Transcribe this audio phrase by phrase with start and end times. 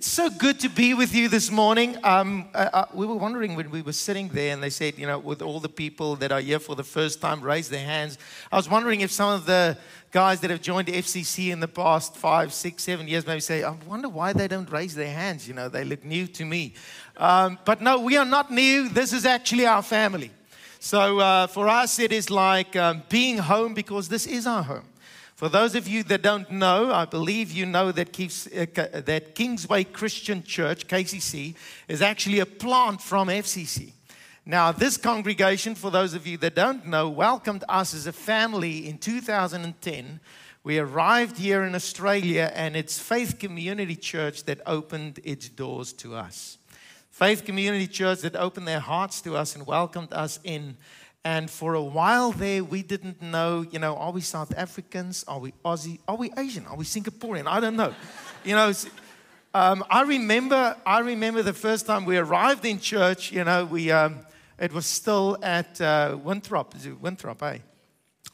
[0.00, 1.94] It's so good to be with you this morning.
[2.02, 5.06] Um, uh, uh, we were wondering when we were sitting there and they said, you
[5.06, 8.16] know, with all the people that are here for the first time, raise their hands.
[8.50, 9.76] I was wondering if some of the
[10.10, 13.76] guys that have joined FCC in the past five, six, seven years maybe say, I
[13.86, 15.46] wonder why they don't raise their hands.
[15.46, 16.72] You know, they look new to me.
[17.18, 18.88] Um, but no, we are not new.
[18.88, 20.30] This is actually our family.
[20.78, 24.89] So uh, for us, it is like um, being home because this is our home.
[25.40, 30.42] For those of you that don't know, I believe you know that, uh, Kingsway Christian
[30.42, 31.54] Church, KCC,
[31.88, 33.94] is actually a plant from FCC.
[34.44, 38.86] Now, this congregation, for those of you that don't know, welcomed us as a family
[38.86, 40.20] in 2010.
[40.62, 46.16] We arrived here in Australia, and it's Faith Community Church that opened its doors to
[46.16, 46.58] us.
[47.08, 50.76] Faith Community Church that opened their hearts to us and welcomed us in.
[51.24, 55.24] And for a while there, we didn't know, you know, are we South Africans?
[55.28, 55.98] Are we Aussie?
[56.08, 56.66] Are we Asian?
[56.66, 57.46] Are we Singaporean?
[57.46, 57.94] I don't know.
[58.42, 58.72] You know,
[59.52, 63.90] um, I remember, I remember the first time we arrived in church, you know, we,
[63.90, 64.20] um,
[64.58, 67.58] it was still at uh, Winthrop, Winthrop, eh?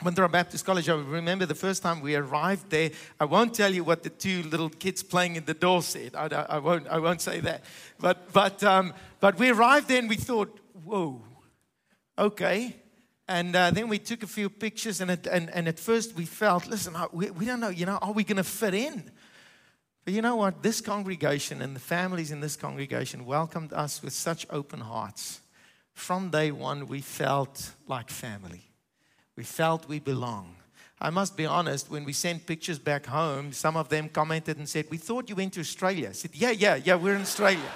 [0.04, 0.88] Winthrop Baptist College.
[0.88, 2.90] I remember the first time we arrived there.
[3.18, 6.14] I won't tell you what the two little kids playing in the door said.
[6.14, 7.64] I, I won't, I won't say that.
[7.98, 11.22] But, but, um, but we arrived there and we thought, whoa,
[12.18, 12.76] okay.
[13.28, 16.24] And uh, then we took a few pictures, and, it, and, and at first we
[16.24, 19.10] felt, listen, we, we don't know, you know, are we going to fit in?
[20.04, 20.62] But you know what?
[20.62, 25.40] This congregation and the families in this congregation welcomed us with such open hearts.
[25.92, 28.62] From day one, we felt like family.
[29.34, 30.54] We felt we belong.
[31.00, 34.68] I must be honest, when we sent pictures back home, some of them commented and
[34.68, 36.10] said, We thought you went to Australia.
[36.10, 37.70] I said, Yeah, yeah, yeah, we're in Australia.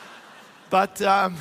[0.70, 1.36] but um,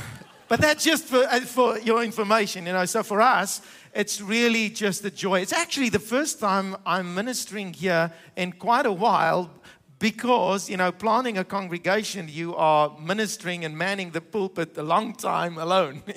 [0.48, 2.86] but that's just for, uh, for your information, you know.
[2.86, 3.62] So for us,
[3.94, 5.42] it's really just a joy.
[5.42, 9.52] It's actually the first time I'm ministering here in quite a while
[10.00, 15.14] because you know planning a congregation you are ministering and manning the pulpit a long
[15.14, 16.04] time alone.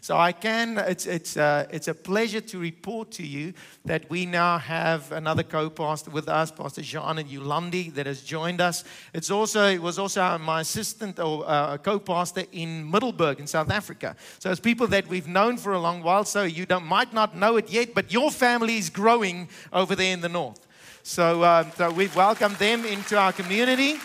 [0.00, 3.54] So i can it's it's uh, it's a pleasure to report to you
[3.84, 8.60] that we now have another co-pastor with us pastor jean and yulandi that has joined
[8.60, 8.84] us.
[9.12, 14.16] It's also it was also my assistant or uh, co-pastor in Middelburg in south africa.
[14.38, 17.34] So it's people that we've known for a long while so you don't might not
[17.36, 20.66] know it yet but your family is growing over there in the north
[21.06, 23.96] so, uh, so we've welcomed them into our community.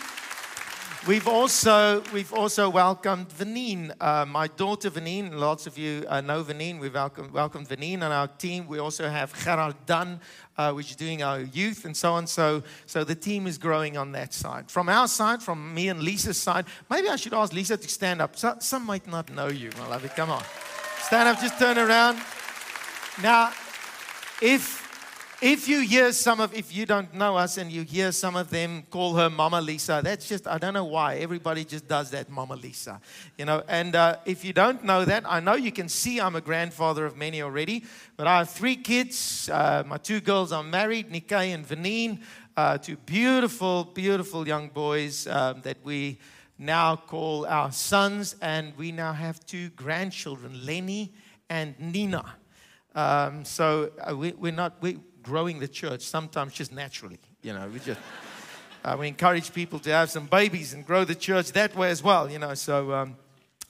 [1.06, 5.32] We've also, we've also welcomed Vanine, uh, my daughter Vanine.
[5.32, 6.78] Lots of you uh, know Vanine.
[6.78, 8.66] We've welcomed, welcomed Vanine on our team.
[8.66, 10.20] We also have Gerald Dunn,
[10.58, 12.26] uh, which is doing our youth and so on.
[12.26, 14.70] So, so the team is growing on that side.
[14.70, 18.20] From our side, from me and Lisa's side, maybe I should ask Lisa to stand
[18.20, 18.36] up.
[18.36, 20.02] So, some might not know you, my love.
[20.14, 20.44] Come on.
[20.98, 22.18] Stand up, just turn around.
[23.22, 23.52] Now,
[24.42, 24.89] if
[25.42, 28.50] if you hear some of, if you don't know us and you hear some of
[28.50, 31.16] them call her Mama Lisa, that's just, I don't know why.
[31.16, 33.00] Everybody just does that, Mama Lisa.
[33.38, 36.36] You know, and uh, if you don't know that, I know you can see I'm
[36.36, 37.84] a grandfather of many already,
[38.16, 39.48] but I have three kids.
[39.50, 42.20] Uh, my two girls are married, Nikkei and Vanine,
[42.56, 46.18] uh, two beautiful, beautiful young boys um, that we
[46.58, 51.14] now call our sons, and we now have two grandchildren, Lenny
[51.48, 52.34] and Nina.
[52.94, 57.18] Um, so uh, we, are not, we, growing the church sometimes just naturally.
[57.42, 58.00] You know, we just
[58.84, 62.02] uh, we encourage people to have some babies and grow the church that way as
[62.02, 62.30] well.
[62.30, 62.92] You know, so.
[62.92, 63.16] Um,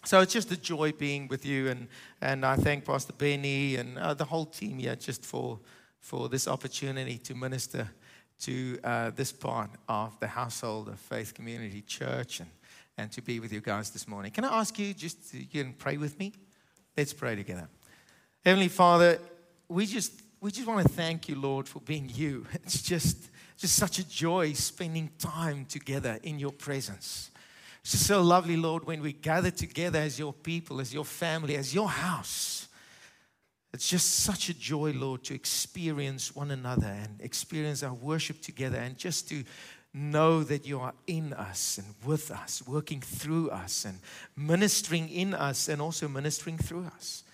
[0.02, 1.86] so it's just a joy being with you, and,
[2.22, 5.58] and I thank Pastor Benny and uh, the whole team here just for,
[5.98, 7.86] for this opportunity to minister
[8.40, 12.48] to uh, this part of the household of Faith Community Church and,
[12.96, 14.32] and to be with you guys this morning.
[14.32, 16.32] Can I ask you just to you can pray with me?
[16.96, 17.68] Let's pray together.
[18.44, 19.18] Heavenly Father,
[19.68, 22.46] we just we just want to thank you, Lord, for being you.
[22.54, 27.30] It's just, just such a joy spending time together in your presence.
[27.82, 31.56] It's just so lovely, Lord, when we gather together as your people, as your family,
[31.56, 32.68] as your house.
[33.72, 38.78] It's just such a joy, Lord, to experience one another and experience our worship together
[38.78, 39.44] and just to
[39.92, 43.98] know that you are in us and with us, working through us and
[44.36, 47.24] ministering in us and also ministering through us.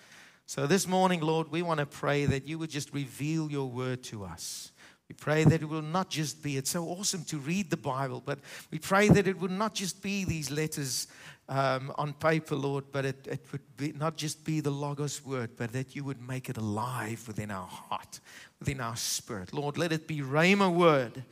[0.49, 4.01] So this morning, Lord, we want to pray that you would just reveal your word
[4.03, 4.71] to us.
[5.09, 8.23] We pray that it will not just be, it's so awesome to read the Bible,
[8.25, 8.39] but
[8.71, 11.07] we pray that it would not just be these letters
[11.49, 15.49] um, on paper, Lord, but it, it would be, not just be the Logos word,
[15.57, 18.21] but that you would make it alive within our heart,
[18.61, 19.53] within our spirit.
[19.53, 21.25] Lord, let it be Rhema word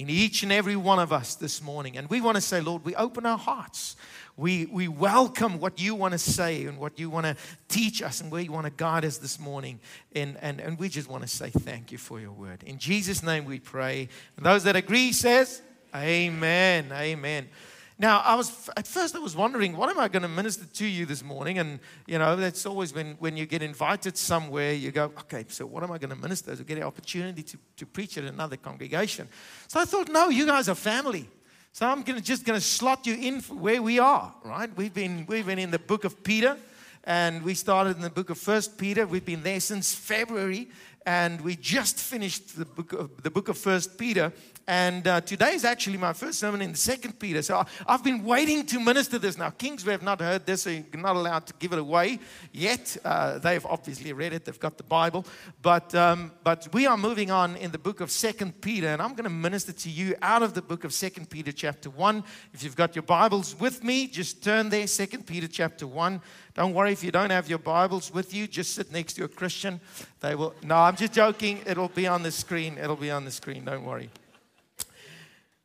[0.00, 1.98] in each and every one of us this morning.
[1.98, 3.96] And we want to say, Lord, we open our hearts.
[4.34, 7.36] We, we welcome what you want to say and what you want to
[7.68, 9.78] teach us and where you want to guide us this morning.
[10.14, 12.62] And, and, and we just want to say thank you for your word.
[12.64, 14.08] In Jesus' name we pray.
[14.38, 15.60] And those that agree says,
[15.94, 16.90] Amen.
[16.92, 17.48] Amen.
[18.00, 20.86] Now, I was at first I was wondering, what am I going to minister to
[20.86, 21.58] you this morning?
[21.58, 25.66] And you know, that's always when when you get invited somewhere, you go, okay, so
[25.66, 26.56] what am I going to minister?
[26.56, 29.28] To get an opportunity to, to preach at another congregation.
[29.68, 31.28] So I thought, no, you guys are family.
[31.72, 34.74] So I'm gonna, just going to slot you in where we are, right?
[34.74, 36.56] We've been we've been in the book of Peter,
[37.04, 39.06] and we started in the book of First Peter.
[39.06, 40.70] We've been there since February,
[41.04, 44.32] and we just finished the book of the book of First Peter.
[44.70, 47.42] And uh, today is actually my first sermon in second Peter.
[47.42, 49.36] So I've been waiting to minister this.
[49.36, 52.20] Now, Kings, we have not heard this, so you're not allowed to give it away
[52.52, 52.96] yet.
[53.04, 55.26] Uh, they've obviously read it, they've got the Bible.
[55.60, 59.14] But, um, but we are moving on in the book of second Peter, and I'm
[59.14, 62.22] going to minister to you out of the book of second Peter, chapter 1.
[62.54, 66.20] If you've got your Bibles with me, just turn there, second Peter, chapter 1.
[66.54, 69.28] Don't worry if you don't have your Bibles with you, just sit next to a
[69.28, 69.80] Christian.
[70.20, 70.54] They will.
[70.62, 71.58] No, I'm just joking.
[71.66, 72.78] It'll be on the screen.
[72.78, 73.64] It'll be on the screen.
[73.64, 74.10] Don't worry.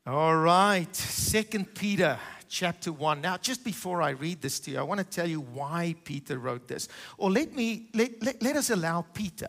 [0.08, 3.22] All right, Second Peter chapter 1.
[3.22, 6.38] Now, just before I read this to you, I want to tell you why Peter
[6.38, 6.88] wrote this.
[7.18, 9.48] Or let me let, let, let us allow Peter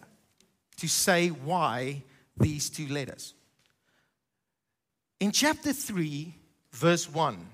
[0.78, 2.04] to say why
[2.38, 3.34] these two letters.
[5.20, 6.34] In chapter 3,
[6.72, 7.46] verse 1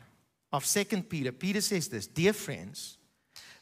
[0.53, 2.99] of Second Peter, Peter says this Dear friends,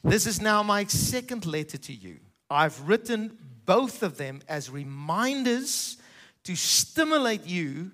[0.05, 2.19] this is now my second letter to you.
[2.51, 5.97] I've written both of them as reminders
[6.45, 7.93] to stimulate you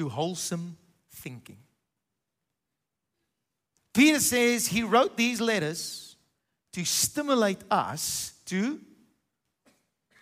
[0.00, 0.78] to wholesome
[1.10, 1.58] thinking.
[3.92, 6.16] Peter says he wrote these letters
[6.72, 8.80] to stimulate us to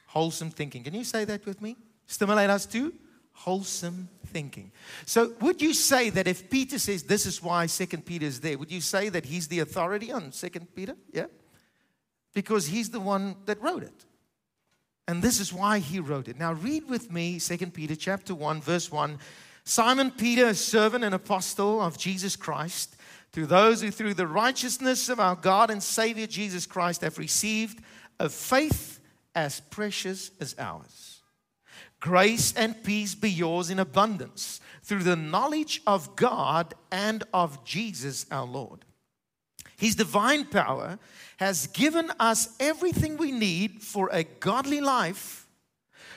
[0.08, 0.82] wholesome thinking.
[0.82, 1.76] Can you say that with me?
[2.08, 2.92] Stimulate us to
[3.34, 4.72] wholesome thinking.
[5.06, 8.58] So, would you say that if Peter says this is why Second Peter is there,
[8.58, 10.96] would you say that he's the authority on Second Peter?
[11.12, 11.26] Yeah,
[12.34, 14.04] because he's the one that wrote it,
[15.06, 16.36] and this is why he wrote it.
[16.36, 19.20] Now, read with me Second Peter chapter one, verse one.
[19.68, 22.96] Simon Peter, a servant and apostle of Jesus Christ,
[23.32, 27.84] to those who through the righteousness of our God and Savior Jesus Christ have received
[28.18, 28.98] a faith
[29.34, 31.20] as precious as ours.
[32.00, 38.24] Grace and peace be yours in abundance through the knowledge of God and of Jesus
[38.30, 38.86] our Lord.
[39.76, 40.98] His divine power
[41.36, 45.46] has given us everything we need for a godly life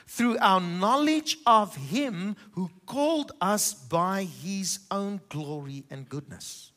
[0.06, 6.72] through our knowledge of Him who called us by His own glory and goodness.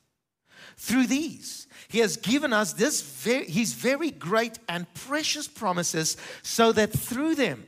[0.77, 6.71] Through these, He has given us this very, His very great and precious promises, so
[6.71, 7.65] that through them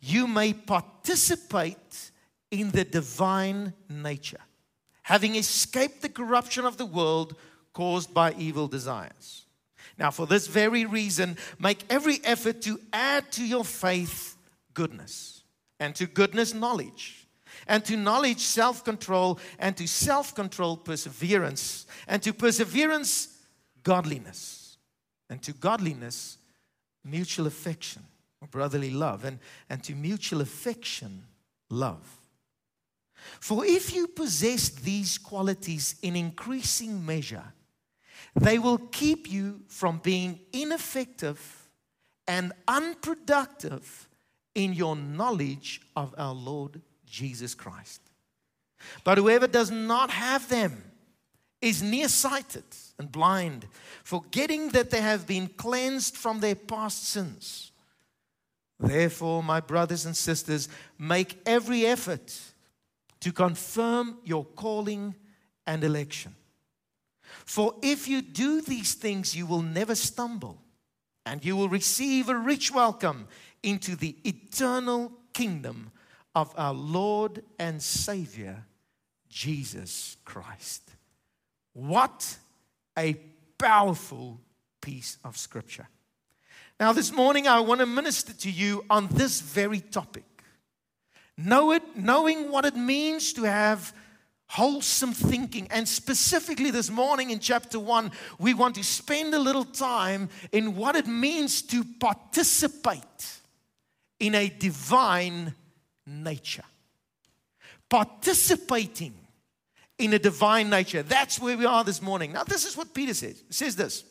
[0.00, 2.10] you may participate
[2.50, 4.40] in the divine nature,
[5.02, 7.36] having escaped the corruption of the world
[7.72, 9.46] caused by evil desires.
[9.98, 14.33] Now, for this very reason, make every effort to add to your faith
[14.74, 15.42] goodness,
[15.80, 17.26] and to goodness, knowledge,
[17.66, 23.36] and to knowledge, self control, and to self control, perseverance, and to perseverance,
[23.82, 24.76] godliness,
[25.30, 26.38] and to godliness,
[27.04, 28.02] mutual affection,
[28.40, 29.38] or brotherly love, and,
[29.70, 31.24] and to mutual affection,
[31.70, 32.18] love.
[33.40, 37.52] For if you possess these qualities in increasing measure,
[38.34, 41.68] they will keep you from being ineffective
[42.26, 44.03] and unproductive
[44.54, 48.00] in your knowledge of our Lord Jesus Christ.
[49.02, 50.82] But whoever does not have them
[51.60, 52.64] is nearsighted
[52.98, 53.66] and blind,
[54.02, 57.72] forgetting that they have been cleansed from their past sins.
[58.78, 62.38] Therefore, my brothers and sisters, make every effort
[63.20, 65.14] to confirm your calling
[65.66, 66.34] and election.
[67.46, 70.60] For if you do these things, you will never stumble,
[71.24, 73.26] and you will receive a rich welcome
[73.64, 75.90] into the eternal kingdom
[76.34, 78.64] of our Lord and Savior,
[79.28, 80.82] Jesus Christ.
[81.72, 82.36] What
[82.96, 83.14] a
[83.58, 84.40] powerful
[84.80, 85.88] piece of scripture.
[86.78, 90.24] Now, this morning, I want to minister to you on this very topic.
[91.36, 93.92] Know it, knowing what it means to have
[94.46, 95.66] wholesome thinking.
[95.70, 100.76] And specifically this morning in chapter 1, we want to spend a little time in
[100.76, 103.40] what it means to participate
[104.20, 105.54] in a divine
[106.06, 106.64] nature.
[107.88, 109.14] Participating
[109.98, 111.02] in a divine nature.
[111.02, 112.32] That's where we are this morning.
[112.32, 113.42] Now, this is what Peter says.
[113.46, 114.04] He says this.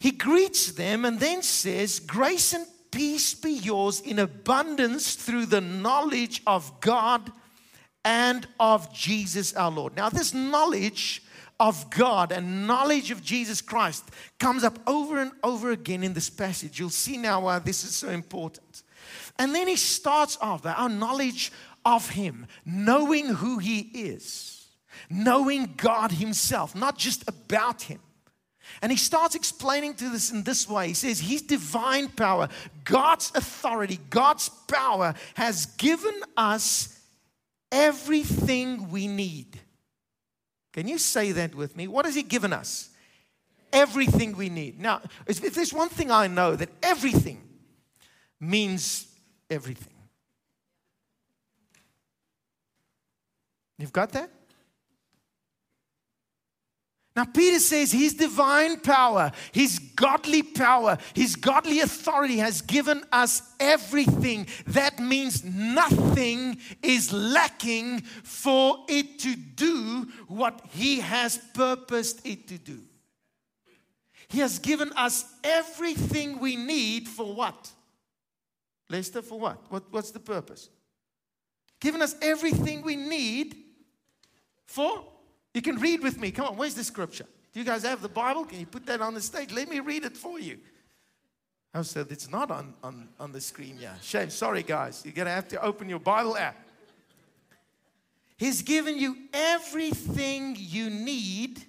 [0.00, 5.60] He greets them and then says, Grace and peace be yours in abundance through the
[5.60, 7.32] knowledge of God
[8.04, 9.96] and of Jesus our Lord.
[9.96, 11.22] Now, this knowledge
[11.60, 16.30] of God and knowledge of Jesus Christ comes up over and over again in this
[16.30, 16.78] passage.
[16.78, 18.82] You'll see now why this is so important.
[19.38, 21.52] And then he starts off by our knowledge
[21.84, 24.50] of Him, knowing who He is.
[25.10, 28.00] knowing God Himself, not just about Him.
[28.82, 30.88] And he starts explaining to this in this way.
[30.88, 32.48] He says, His divine power,
[32.84, 36.98] God's authority, God's power has given us
[37.70, 39.60] everything we need.
[40.74, 41.86] Can you say that with me?
[41.86, 42.90] What has He given us?
[43.72, 44.80] Everything we need.
[44.80, 47.40] Now, if there's one thing I know, that everything
[48.40, 49.06] means
[49.48, 49.94] everything.
[53.78, 54.30] You've got that?
[57.16, 63.40] Now, Peter says his divine power, his godly power, his godly authority has given us
[63.60, 64.48] everything.
[64.66, 72.58] That means nothing is lacking for it to do what he has purposed it to
[72.58, 72.80] do.
[74.26, 77.70] He has given us everything we need for what?
[78.90, 79.58] Lester, for what?
[79.68, 80.68] what what's the purpose?
[81.80, 83.54] Given us everything we need
[84.66, 85.04] for
[85.54, 86.32] you can read with me.
[86.32, 87.26] Come on, where's the scripture?
[87.52, 88.44] Do you guys have the Bible?
[88.44, 89.52] Can you put that on the stage?
[89.52, 90.58] Let me read it for you.
[91.72, 94.30] Oh, I said, it's not on, on, on the screen Yeah, Shame.
[94.30, 95.02] Sorry, guys.
[95.04, 96.56] You're going to have to open your Bible app.
[98.36, 101.62] He's given you everything you need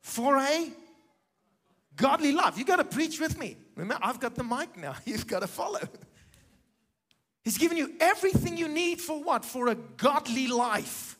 [0.00, 0.70] for a
[1.96, 2.56] godly life.
[2.56, 3.56] You got to preach with me.
[3.74, 4.94] Remember, I've got the mic now.
[5.04, 5.80] You've got to follow.
[7.42, 9.44] He's given you everything you need for what?
[9.44, 11.18] For a godly life.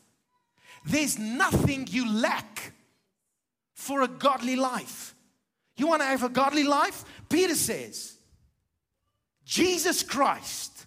[0.85, 2.73] There's nothing you lack
[3.75, 5.15] for a godly life.
[5.77, 7.05] You want to have a godly life?
[7.29, 8.17] Peter says,
[9.45, 10.87] Jesus Christ,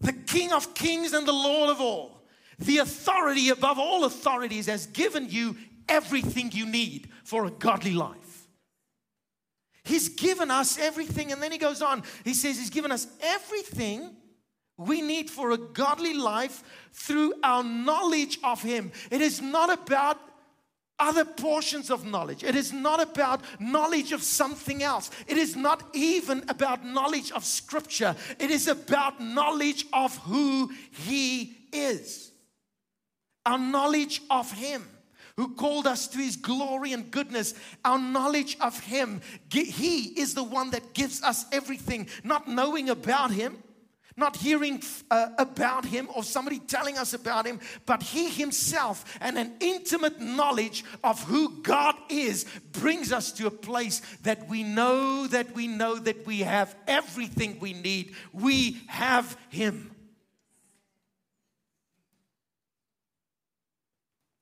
[0.00, 2.22] the King of kings and the Lord of all,
[2.58, 5.56] the authority above all authorities, has given you
[5.88, 8.48] everything you need for a godly life.
[9.84, 11.32] He's given us everything.
[11.32, 12.02] And then he goes on.
[12.24, 14.16] He says, He's given us everything
[14.76, 16.62] we need for a godly life
[16.92, 18.92] through our knowledge of Him.
[19.10, 20.18] It is not about
[20.98, 22.44] other portions of knowledge.
[22.44, 25.10] It is not about knowledge of something else.
[25.26, 28.14] It is not even about knowledge of Scripture.
[28.38, 32.30] It is about knowledge of who He is.
[33.44, 34.88] Our knowledge of Him
[35.36, 37.54] who called us to his glory and goodness,
[37.86, 39.22] our knowledge of him.
[39.50, 43.56] He is the one that gives us everything, not knowing about him
[44.16, 49.38] not hearing uh, about him or somebody telling us about him, but he himself and
[49.38, 55.26] an intimate knowledge of who God is brings us to a place that we know
[55.26, 58.14] that we know that we have everything we need.
[58.32, 59.90] We have him.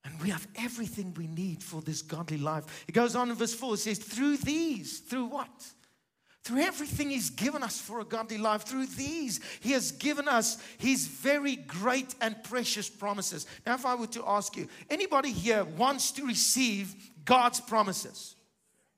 [0.04, 2.84] And we have everything we need for this godly life.
[2.88, 5.48] It goes on in verse 4, it says, through these, through what?
[6.42, 10.58] Through everything He's given us for a godly life, through these, He has given us
[10.78, 13.46] His very great and precious promises.
[13.66, 16.94] Now, if I were to ask you, anybody here wants to receive
[17.24, 18.36] God's promises?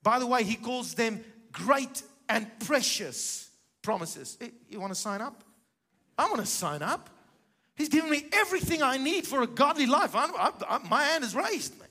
[0.03, 3.51] By the way, He calls them great and precious
[3.83, 4.39] promises.
[4.41, 5.43] Eh, you want to sign up?
[6.17, 7.11] I want to sign up.
[7.75, 10.15] He's given me everything I need for a godly life.
[10.15, 11.89] I, I, I, my hand is raised, man.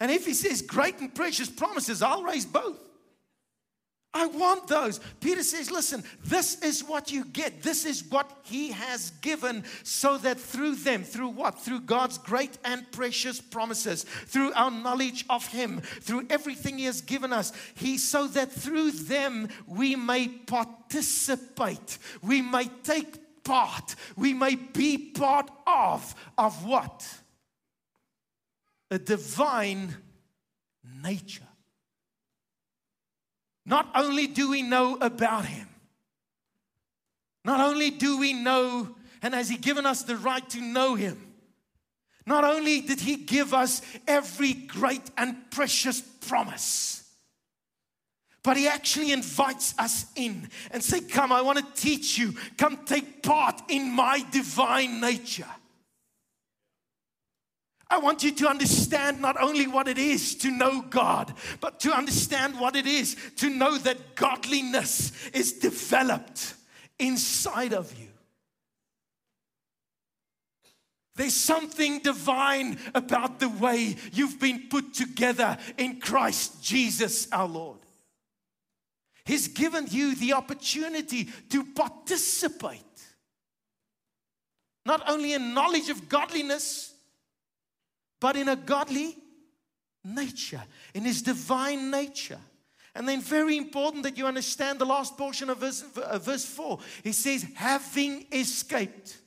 [0.00, 2.80] And if He says great and precious promises, I'll raise both.
[4.14, 5.00] I want those.
[5.20, 7.62] Peter says, listen, this is what you get.
[7.62, 11.58] This is what he has given so that through them, through what?
[11.58, 17.00] Through God's great and precious promises, through our knowledge of him, through everything he has
[17.00, 24.34] given us, he so that through them we may participate, we may take part, we
[24.34, 27.06] may be part of of what?
[28.90, 29.96] A divine
[31.02, 31.46] nature.
[33.64, 35.68] Not only do we know about him,
[37.44, 41.32] not only do we know, and has he given us the right to know him,
[42.26, 47.02] not only did he give us every great and precious promise,
[48.44, 52.34] but he actually invites us in and say, Come, I want to teach you.
[52.58, 55.46] Come take part in my divine nature.
[57.92, 61.92] I want you to understand not only what it is to know God, but to
[61.92, 66.54] understand what it is to know that godliness is developed
[66.98, 68.08] inside of you.
[71.16, 77.80] There's something divine about the way you've been put together in Christ Jesus our Lord.
[79.26, 82.80] He's given you the opportunity to participate,
[84.86, 86.91] not only in knowledge of godliness
[88.22, 89.16] but in a godly
[90.04, 90.62] nature,
[90.94, 92.38] in his divine nature.
[92.94, 96.78] And then, very important that you understand the last portion of verse, uh, verse 4.
[97.02, 99.18] He says, having escaped.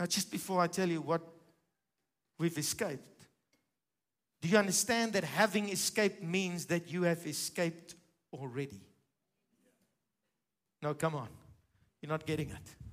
[0.00, 1.20] Now, just before I tell you what
[2.38, 3.26] we've escaped,
[4.40, 7.94] do you understand that having escaped means that you have escaped
[8.32, 8.80] already?
[10.80, 11.28] No, come on.
[12.00, 12.83] You're not getting it.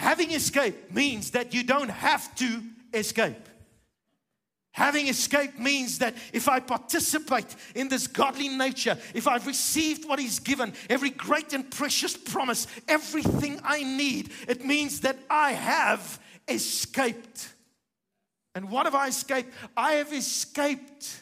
[0.00, 2.62] Having escaped means that you don't have to
[2.94, 3.50] escape.
[4.72, 10.18] Having escaped means that if I participate in this godly nature, if I've received what
[10.18, 16.18] He's given, every great and precious promise, everything I need, it means that I have
[16.48, 17.52] escaped.
[18.54, 19.52] And what have I escaped?
[19.76, 21.20] I have escaped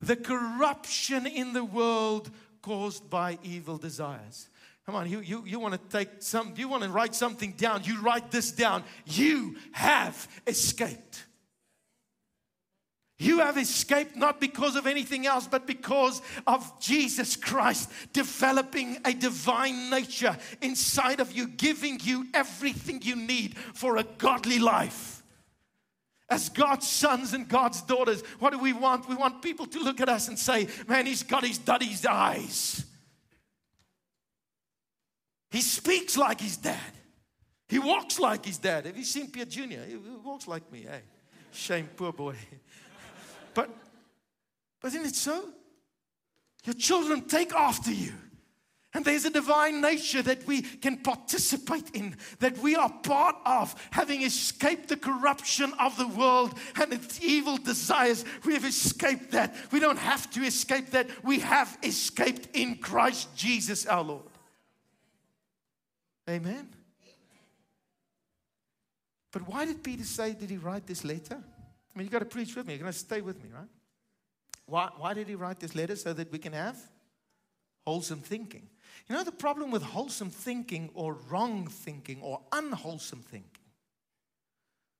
[0.00, 2.30] the corruption in the world
[2.62, 4.48] caused by evil desires.
[4.88, 7.84] Come on, you, you, you want to take some, you want to write something down,
[7.84, 8.84] you write this down.
[9.04, 11.26] You have escaped.
[13.18, 19.12] You have escaped not because of anything else, but because of Jesus Christ developing a
[19.12, 25.22] divine nature inside of you, giving you everything you need for a godly life.
[26.30, 29.06] As God's sons and God's daughters, what do we want?
[29.06, 32.86] We want people to look at us and say, Man, he's got his daddy's eyes.
[35.50, 36.92] He speaks like his dad.
[37.68, 38.86] He walks like his dad.
[38.86, 39.84] Have you seen Pierre Jr.?
[39.86, 40.82] He walks like me.
[40.82, 41.02] Hey,
[41.52, 42.34] shame, poor boy.
[43.54, 43.70] But,
[44.80, 45.48] but isn't it so?
[46.64, 48.12] Your children take after you.
[48.94, 53.74] And there's a divine nature that we can participate in, that we are part of,
[53.90, 58.24] having escaped the corruption of the world and its evil desires.
[58.44, 59.54] We have escaped that.
[59.72, 61.10] We don't have to escape that.
[61.22, 64.24] We have escaped in Christ Jesus our Lord.
[66.28, 66.68] Amen.
[69.32, 71.36] But why did Peter say, did he write this letter?
[71.36, 72.74] I mean, you've got to preach with me.
[72.74, 73.68] You're going to stay with me, right?
[74.66, 75.96] Why, why did he write this letter?
[75.96, 76.76] So that we can have
[77.86, 78.68] wholesome thinking.
[79.08, 83.64] You know, the problem with wholesome thinking or wrong thinking or unwholesome thinking.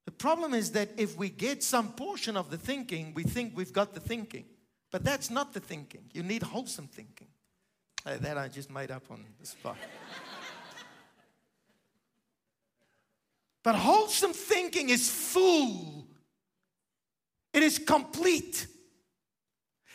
[0.07, 3.75] The problem is that if we get some portion of the thinking, we think we've
[3.75, 4.47] got the thinking.
[4.91, 6.05] But that's not the thinking.
[6.15, 7.29] You need wholesome thinking.
[8.07, 9.77] Uh, that I just made up on the spot.
[13.63, 15.99] But wholesome thinking is full
[17.53, 18.67] it is complete.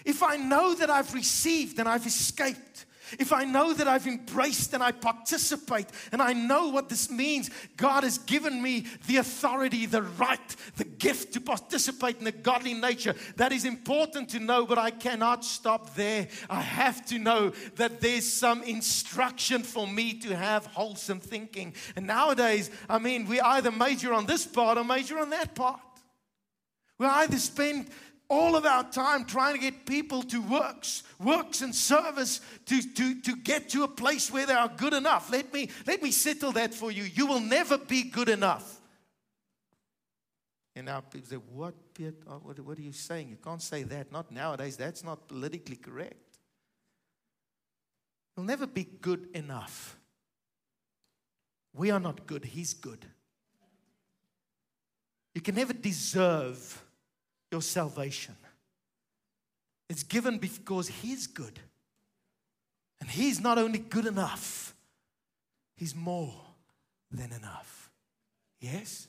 [0.05, 2.85] If I know that I've received and I've escaped,
[3.19, 7.49] if I know that I've embraced and I participate and I know what this means,
[7.77, 12.73] God has given me the authority, the right, the gift to participate in the godly
[12.73, 13.15] nature.
[13.37, 16.27] That is important to know, but I cannot stop there.
[16.49, 21.73] I have to know that there's some instruction for me to have wholesome thinking.
[21.95, 25.79] And nowadays, I mean, we either major on this part or major on that part.
[26.97, 27.87] We either spend
[28.29, 33.21] all of our time trying to get people to works, works and service to, to,
[33.21, 35.31] to get to a place where they are good enough.
[35.31, 37.03] Let me, let me settle that for you.
[37.03, 38.81] You will never be good enough.
[40.75, 41.75] And now people say, What?
[42.27, 43.29] Oh, what, what are you saying?
[43.29, 44.11] You can't say that.
[44.11, 44.75] Not nowadays.
[44.75, 46.39] That's not politically correct.
[48.35, 49.97] You'll never be good enough.
[51.73, 53.05] We are not good, He's good.
[55.35, 56.82] You can never deserve
[57.53, 58.35] your salvation.
[59.89, 61.59] It's given because He's good.
[62.99, 64.75] And He's not only good enough,
[65.77, 66.33] He's more
[67.11, 67.91] than enough.
[68.59, 69.07] Yes?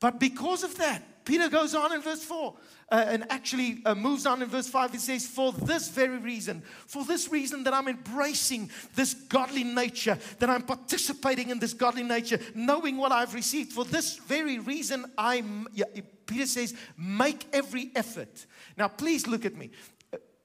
[0.00, 2.54] But because of that, Peter goes on in verse 4
[2.90, 4.92] uh, and actually uh, moves on in verse 5.
[4.92, 10.18] He says, For this very reason, for this reason that I'm embracing this godly nature,
[10.38, 15.04] that I'm participating in this godly nature, knowing what I've received, for this very reason,
[15.18, 15.86] I'm, yeah,
[16.26, 18.46] Peter says, make every effort.
[18.76, 19.70] Now, please look at me.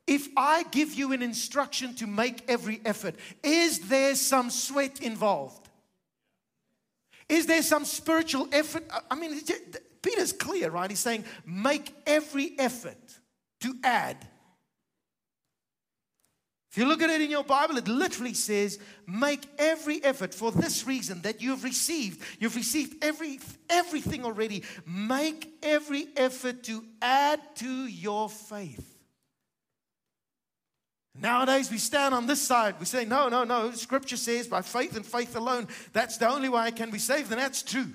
[0.08, 5.61] If I give you an instruction to make every effort, is there some sweat involved?
[7.32, 8.84] Is there some spiritual effort?
[9.10, 9.40] I mean,
[10.02, 10.90] Peter's clear, right?
[10.90, 12.98] He's saying, make every effort
[13.62, 14.18] to add.
[16.72, 20.52] If you look at it in your Bible, it literally says, make every effort for
[20.52, 22.22] this reason that you've received.
[22.38, 23.40] You've received every,
[23.70, 24.64] everything already.
[24.86, 28.91] Make every effort to add to your faith.
[31.22, 32.76] Nowadays, we stand on this side.
[32.80, 33.72] We say, no, no, no.
[33.72, 37.32] Scripture says by faith and faith alone, that's the only way I can be saved.
[37.32, 37.88] And that's true.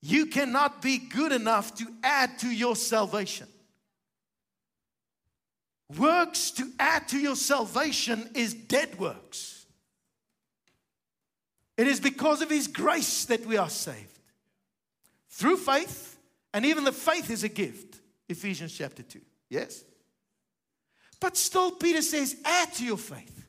[0.00, 3.48] You cannot be good enough to add to your salvation.
[5.98, 9.66] Works to add to your salvation is dead works.
[11.76, 14.20] It is because of His grace that we are saved.
[15.30, 16.16] Through faith,
[16.52, 17.98] and even the faith is a gift.
[18.28, 19.20] Ephesians chapter 2.
[19.50, 19.82] Yes?
[21.24, 23.46] But still, Peter says, add to your faith.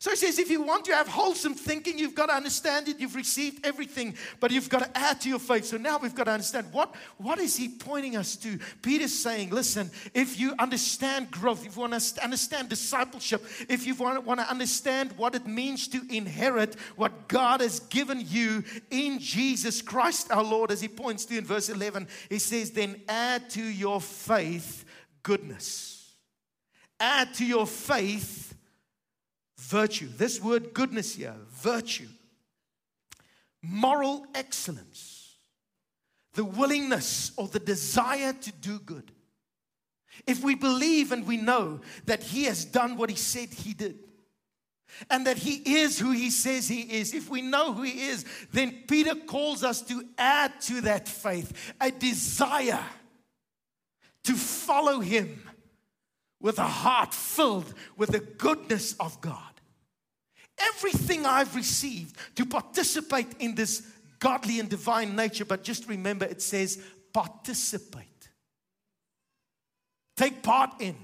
[0.00, 3.00] So he says, if you want to have wholesome thinking, you've got to understand it.
[3.00, 5.64] You've received everything, but you've got to add to your faith.
[5.64, 8.58] So now we've got to understand what, what is he pointing us to?
[8.82, 13.94] Peter's saying, listen, if you understand growth, if you want to understand discipleship, if you
[13.94, 19.20] want, want to understand what it means to inherit what God has given you in
[19.20, 23.48] Jesus Christ our Lord, as he points to in verse 11, he says, then add
[23.48, 24.84] to your faith
[25.22, 25.93] goodness.
[27.00, 28.54] Add to your faith
[29.58, 30.08] virtue.
[30.16, 32.08] This word goodness here, virtue,
[33.62, 35.36] moral excellence,
[36.34, 39.10] the willingness or the desire to do good.
[40.26, 43.98] If we believe and we know that He has done what He said He did,
[45.10, 48.24] and that He is who He says He is, if we know who He is,
[48.52, 52.84] then Peter calls us to add to that faith a desire
[54.24, 55.42] to follow Him
[56.44, 59.54] with a heart filled with the goodness of God
[60.58, 63.82] everything I've received to participate in this
[64.18, 65.44] godly and divine nature.
[65.44, 68.04] But just remember, it says participate.
[70.16, 70.96] Take part in.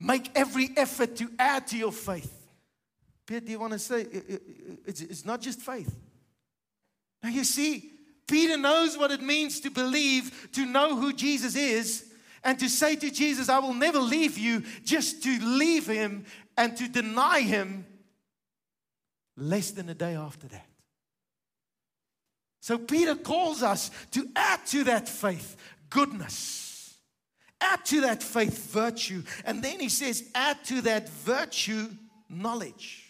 [0.00, 2.32] Make every effort to add to your faith.
[3.26, 4.06] Peter, do you want to say
[4.86, 5.94] it's not just faith?
[7.22, 7.90] Now you see,
[8.26, 12.07] Peter knows what it means to believe, to know who Jesus is,
[12.44, 16.24] and to say to Jesus, I will never leave you, just to leave him
[16.56, 17.86] and to deny him
[19.36, 20.66] less than a day after that.
[22.60, 25.56] So Peter calls us to add to that faith
[25.90, 26.98] goodness,
[27.60, 31.88] add to that faith virtue, and then he says, add to that virtue
[32.28, 33.07] knowledge.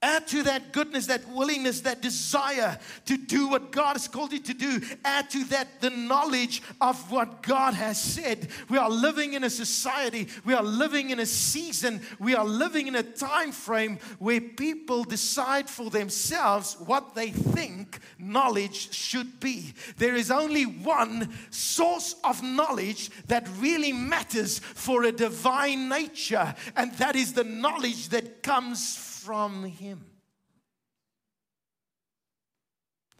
[0.00, 4.38] Add to that goodness, that willingness, that desire to do what God has called you
[4.38, 4.80] to do.
[5.04, 8.46] Add to that the knowledge of what God has said.
[8.68, 12.86] We are living in a society, we are living in a season, we are living
[12.86, 19.74] in a time frame where people decide for themselves what they think knowledge should be.
[19.96, 26.92] There is only one source of knowledge that really matters for a divine nature, and
[26.94, 30.07] that is the knowledge that comes from Him.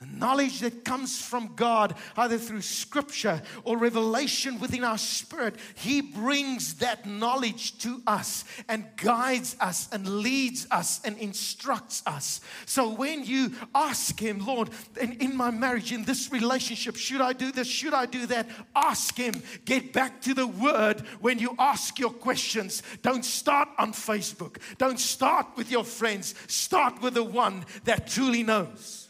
[0.00, 6.02] The knowledge that comes from God, either through scripture or revelation within our spirit, He
[6.02, 12.40] brings that knowledge to us and guides us and leads us and instructs us.
[12.64, 17.32] So when you ask Him, Lord, in, in my marriage, in this relationship, should I
[17.32, 17.66] do this?
[17.66, 18.48] Should I do that?
[18.76, 19.42] Ask Him.
[19.64, 22.84] Get back to the Word when you ask your questions.
[23.02, 28.44] Don't start on Facebook, don't start with your friends, start with the one that truly
[28.44, 29.07] knows.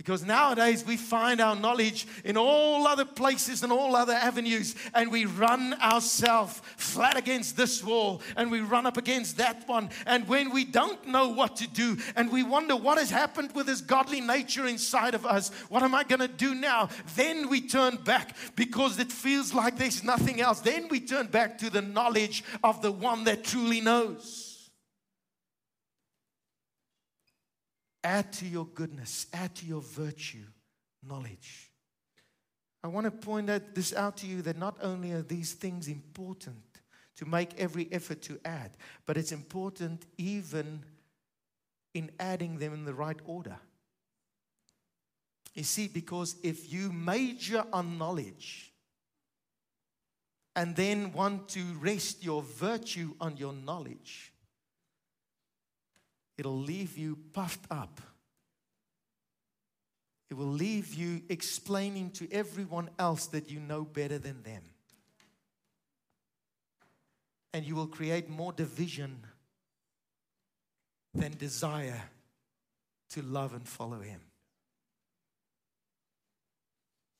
[0.00, 5.12] Because nowadays we find our knowledge in all other places and all other avenues, and
[5.12, 9.90] we run ourselves flat against this wall and we run up against that one.
[10.06, 13.66] And when we don't know what to do and we wonder what has happened with
[13.66, 16.88] this godly nature inside of us, what am I going to do now?
[17.14, 20.60] Then we turn back because it feels like there's nothing else.
[20.60, 24.49] Then we turn back to the knowledge of the one that truly knows.
[28.02, 30.46] Add to your goodness, add to your virtue,
[31.02, 31.70] knowledge.
[32.82, 35.88] I want to point out this out to you that not only are these things
[35.88, 36.62] important
[37.16, 38.70] to make every effort to add,
[39.04, 40.82] but it's important even
[41.92, 43.58] in adding them in the right order.
[45.54, 48.72] You see, because if you major on knowledge
[50.56, 54.29] and then want to rest your virtue on your knowledge,
[56.40, 58.00] it'll leave you puffed up.
[60.30, 64.62] It will leave you explaining to everyone else that you know better than them.
[67.52, 69.18] And you will create more division
[71.12, 72.00] than desire
[73.10, 74.22] to love and follow Him.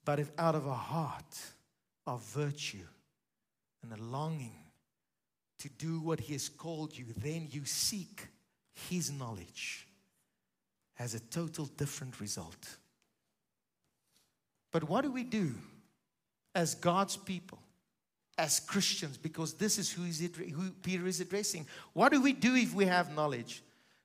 [0.07, 1.39] But if out of a heart
[2.07, 2.87] of virtue
[3.83, 4.57] and a longing
[5.59, 8.29] to do what He has called you, then you seek
[8.89, 9.87] his knowledge
[10.95, 12.77] has a total different result.
[14.73, 15.55] But what do we do
[16.55, 17.59] as God's people,
[18.39, 19.17] as Christians?
[19.17, 21.67] Because this is who, is it, who Peter is addressing.
[21.93, 23.63] What do we do if we have knowledge?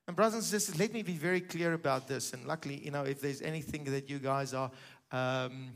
[0.07, 2.33] And brothers and sisters, let me be very clear about this.
[2.33, 4.71] And luckily, you know, if there's anything that you guys are,
[5.11, 5.71] um,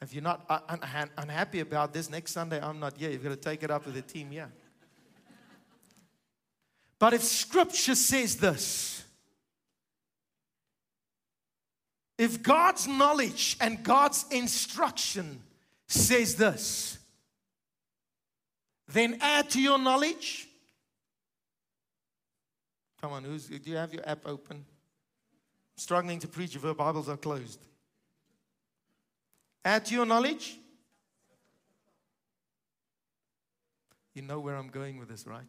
[0.00, 3.10] if you're not un- unhappy about this, next Sunday I'm not here.
[3.10, 4.50] You've got to take it up with the team here.
[6.98, 9.04] But if scripture says this,
[12.18, 15.42] if God's knowledge and God's instruction
[15.86, 16.98] says this,
[18.88, 20.48] then add to your knowledge.
[23.00, 24.64] Come on, who's, do you have your app open?
[25.76, 27.60] Struggling to preach if our Bibles are closed.
[29.64, 30.56] Add to your knowledge.
[34.14, 35.44] You know where I'm going with this, right?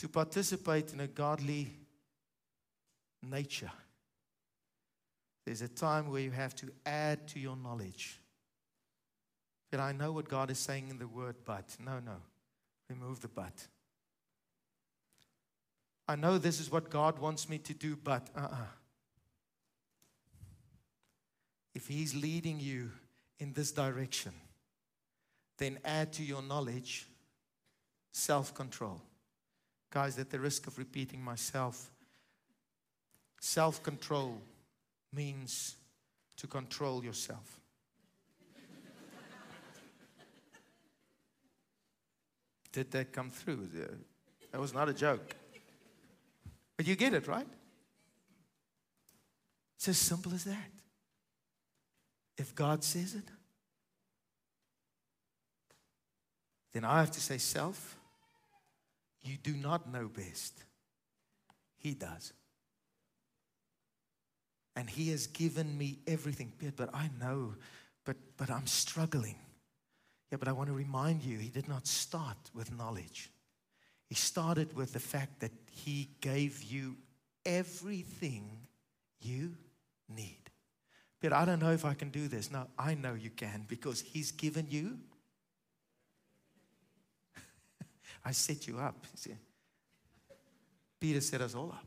[0.00, 1.68] To participate in a godly
[3.22, 3.70] nature,
[5.44, 8.18] there's a time where you have to add to your knowledge.
[9.70, 12.16] That I know what God is saying in the word, but no, no,
[12.88, 13.52] remove the but.
[16.08, 18.54] I know this is what God wants me to do, but uh uh-uh.
[18.54, 18.64] uh
[21.74, 22.90] If He's leading you
[23.38, 24.32] in this direction,
[25.58, 27.06] then add to your knowledge
[28.12, 29.02] self control.
[29.90, 31.90] Guys, at the risk of repeating myself,
[33.40, 34.40] self control
[35.12, 35.76] means
[36.36, 37.58] to control yourself.
[42.72, 43.68] Did that come through?
[44.52, 45.34] That was not a joke.
[46.76, 47.48] But you get it, right?
[49.76, 50.70] It's as simple as that.
[52.38, 53.28] If God says it,
[56.72, 57.96] then I have to say, Self,
[59.22, 60.64] you do not know best.
[61.78, 62.32] He does.
[64.76, 66.52] And He has given me everything.
[66.76, 67.54] But I know,
[68.04, 69.36] but, but I'm struggling.
[70.30, 73.30] Yeah, but I want to remind you, He did not start with knowledge.
[74.06, 76.96] He started with the fact that He gave you
[77.44, 78.66] everything
[79.20, 79.54] you
[80.08, 80.50] need.
[81.20, 82.50] But I don't know if I can do this.
[82.50, 84.98] No, I know you can because He's given you.
[88.24, 89.06] I set you up.
[89.14, 89.34] See?
[91.00, 91.86] Peter set us all up.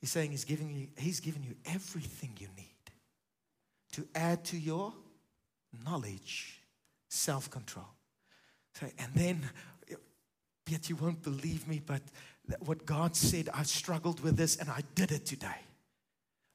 [0.00, 2.68] He's saying he's giving you, he's given you everything you need
[3.92, 4.92] to add to your
[5.84, 6.60] knowledge,
[7.08, 7.86] self control.
[8.74, 9.48] So, and then,
[10.68, 12.02] yet you won't believe me, but
[12.60, 15.60] what God said, I struggled with this and I did it today.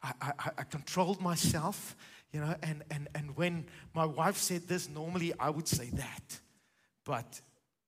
[0.04, 1.96] I, I, I controlled myself,
[2.32, 6.40] you know, and, and, and when my wife said this, normally I would say that.
[7.06, 7.42] But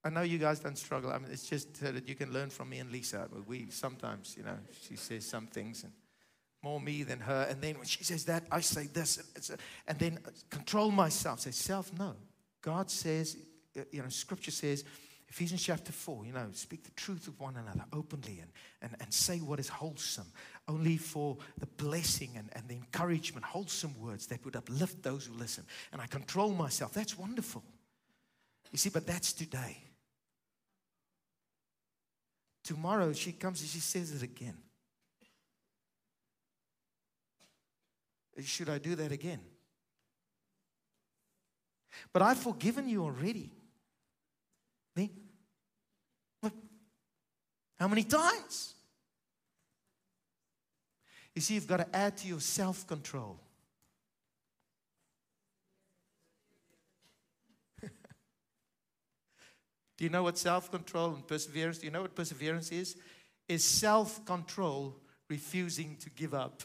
[0.04, 1.12] I know you guys don't struggle.
[1.12, 3.30] I mean, it's just that you can learn from me and Lisa.
[3.46, 5.94] We sometimes, you know, she says some things and
[6.64, 7.48] more me than her.
[7.50, 9.18] And then when she says that, I say this.
[9.50, 11.42] And, and then control myself.
[11.42, 12.16] Say, self, no.
[12.62, 13.38] God says,
[13.78, 14.84] uh, you know, scripture says,
[15.28, 19.14] Ephesians chapter 4, you know, speak the truth of one another openly and, and, and
[19.14, 20.28] say what is wholesome,
[20.68, 25.34] only for the blessing and, and the encouragement, wholesome words that would uplift those who
[25.36, 25.64] listen.
[25.94, 26.94] And I control myself.
[26.94, 27.64] That's wonderful.
[28.72, 29.78] You see, but that's today.
[32.64, 34.58] Tomorrow she comes and she says it again.
[38.44, 39.40] Should I do that again?
[42.14, 43.52] But I've forgiven you already.
[44.96, 45.12] Me?
[46.40, 46.54] What?
[47.80, 48.74] How many times?
[51.36, 53.40] You see, you've got to add to your self control.
[60.02, 61.78] Do you know what self control and perseverance?
[61.78, 62.96] Do you know what perseverance is?
[63.48, 64.96] Is self control
[65.30, 66.64] refusing to give up.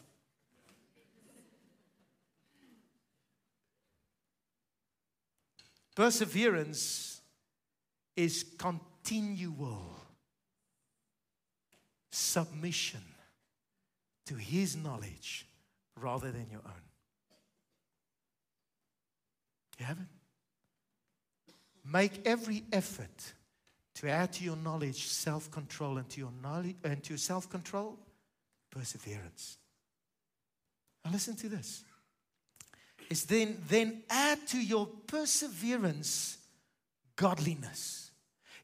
[5.95, 7.21] Perseverance
[8.15, 9.99] is continual
[12.11, 13.03] submission
[14.25, 15.45] to His knowledge
[15.95, 16.81] rather than your own.
[19.77, 19.99] You have?
[21.91, 23.33] Make every effort
[23.95, 27.49] to add to your knowledge self control, and to your knowledge and to your self
[27.49, 27.97] control,
[28.69, 29.57] perseverance.
[31.03, 31.83] Now listen to this.
[33.09, 36.37] Is then then add to your perseverance
[37.15, 38.06] godliness.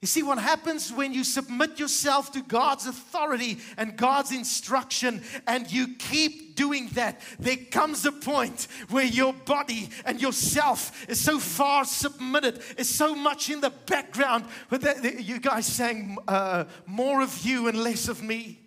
[0.04, 5.72] You see, what happens when you submit yourself to God's authority and God's instruction and
[5.72, 11.40] you keep doing that, there comes a point where your body and yourself is so
[11.40, 14.44] far submitted, is so much in the background.
[14.70, 18.60] But you guys saying uh, more of you and less of me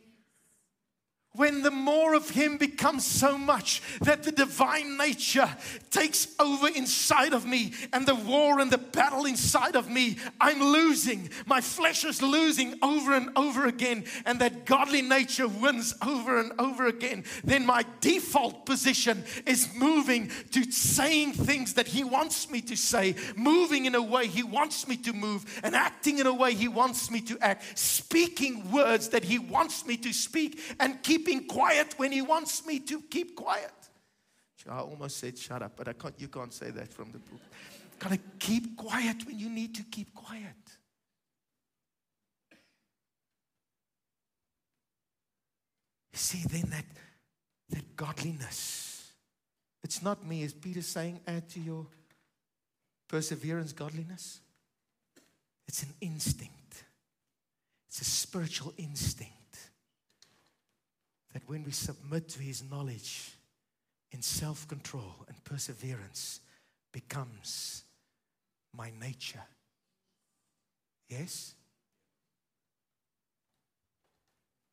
[1.37, 5.49] when the more of Him becomes so much that the divine nature
[5.91, 10.61] takes over inside of me and the war and the battle inside of me, I'm
[10.63, 11.29] losing.
[11.47, 16.53] My flesh is losing over and over again, and that godly nature wins over and
[16.59, 17.25] over again.
[17.45, 23.15] Then my default position is moving to saying things that He wants me to say,
[23.37, 26.69] moving in a way He wants me to move, and acting in a way He
[26.69, 31.47] wants me to act, speaking words that He wants me to speak, and keep keeping
[31.47, 33.73] quiet when He wants me to keep quiet.
[34.69, 37.41] I almost said shut up, but I can't, you can't say that from the book.
[38.01, 40.43] Got to keep quiet when you need to keep quiet.
[46.13, 46.85] See, then that,
[47.71, 49.13] that godliness,
[49.85, 51.87] it's not me, is Peter saying, add to your
[53.07, 54.41] perseverance godliness?
[55.69, 56.85] It's an instinct,
[57.89, 59.36] it's a spiritual instinct
[61.37, 63.31] that when we submit to his knowledge
[64.11, 66.41] in self control and perseverance
[66.93, 67.85] becomes
[68.75, 69.43] my nature.
[71.11, 71.53] Yes?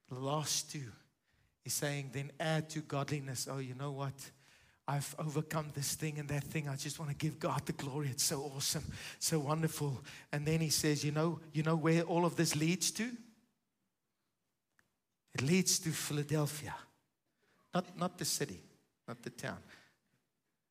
[0.10, 0.90] The last two
[1.66, 3.50] is saying, then add to godliness.
[3.52, 4.14] Oh, you know what?
[4.88, 6.70] I've overcome this thing and that thing.
[6.70, 8.08] I just want to give God the glory.
[8.08, 8.86] It's so awesome,
[9.20, 10.02] so wonderful.
[10.32, 13.10] And then he says, you know, you know where all of this leads to?
[15.34, 16.76] It leads to Philadelphia.
[17.74, 18.62] Not, not the city,
[19.08, 19.58] not the town.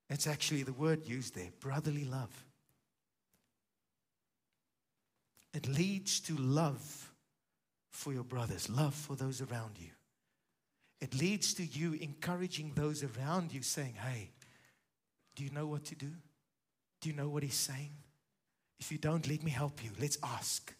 [0.09, 2.45] It's actually the word used there brotherly love.
[5.55, 7.13] It leads to love
[7.91, 9.91] for your brothers, love for those around you.
[11.01, 14.31] It leads to you encouraging those around you, saying, Hey,
[15.35, 16.13] do you know what to do?
[17.01, 17.91] Do you know what he's saying?
[18.79, 19.91] If you don't, let me help you.
[20.01, 20.73] Let's ask.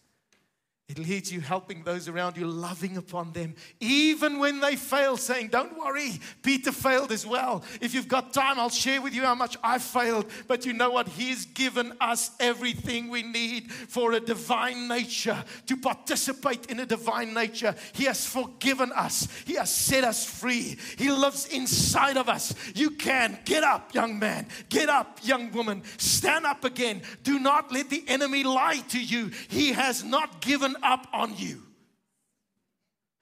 [0.95, 5.47] It leads you helping those around you, loving upon them, even when they fail, saying,
[5.47, 7.63] Don't worry, Peter failed as well.
[7.81, 10.29] If you've got time, I'll share with you how much I failed.
[10.47, 11.07] But you know what?
[11.07, 17.33] He's given us everything we need for a divine nature, to participate in a divine
[17.33, 17.73] nature.
[17.93, 20.77] He has forgiven us, He has set us free.
[20.99, 22.53] He lives inside of us.
[22.75, 27.01] You can get up, young man, get up, young woman, stand up again.
[27.23, 29.31] Do not let the enemy lie to you.
[29.47, 31.63] He has not given up on you.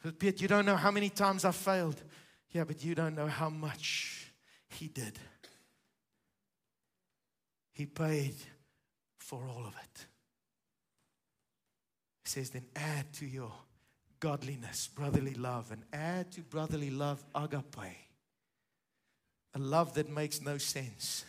[0.03, 2.01] But Piet, you don't know how many times I failed.
[2.51, 4.31] Yeah, but you don't know how much
[4.67, 5.17] He did.
[7.71, 8.35] He paid
[9.19, 10.05] for all of it.
[12.23, 13.51] He says, then add to your
[14.19, 17.97] godliness, brotherly love, and add to brotherly love agape,
[19.53, 21.25] a love that makes no sense,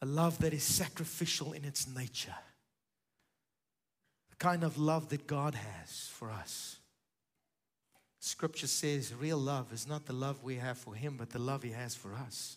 [0.00, 2.36] a love that is sacrificial in its nature
[4.38, 6.78] kind of love that God has for us.
[8.20, 11.62] Scripture says real love is not the love we have for Him, but the love
[11.62, 12.56] He has for us.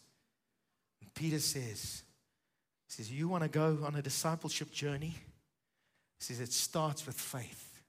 [1.01, 2.03] And Peter says,
[2.87, 5.15] he says, You want to go on a discipleship journey?
[6.17, 7.81] He says, It starts with faith,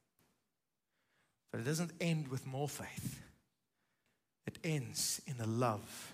[1.51, 3.21] but it doesn't end with more faith.
[4.47, 6.13] It ends in a love